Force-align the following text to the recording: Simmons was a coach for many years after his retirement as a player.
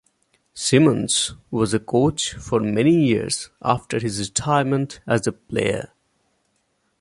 Simmons 0.55 1.33
was 1.51 1.75
a 1.75 1.79
coach 1.79 2.33
for 2.33 2.59
many 2.59 3.05
years 3.05 3.51
after 3.61 3.99
his 3.99 4.17
retirement 4.19 4.99
as 5.05 5.27
a 5.27 5.31
player. 5.31 5.91